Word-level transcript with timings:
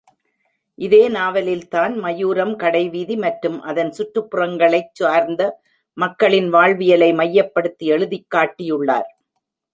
இதே 0.79 1.01
நாவலில் 1.09 1.67
தான் 1.67 1.93
மாயூரம் 2.03 2.53
கடைவீதி 2.63 3.15
மற்றும் 3.25 3.59
அதன் 3.69 3.91
கற்றுப்புறங்களைச் 3.97 4.91
சார்ந்த 5.01 5.41
மக்களின் 5.97 6.49
வாழ்வியலை 6.49 7.11
மையப்படுத்தி 7.21 7.85
எழுதிக்காட்டியுள்ளார். 7.95 9.09